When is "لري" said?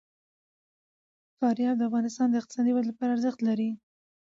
3.47-3.69